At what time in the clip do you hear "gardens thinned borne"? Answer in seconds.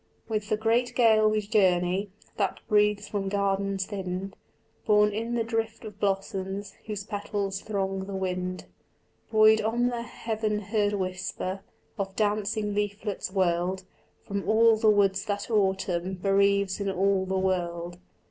3.29-5.13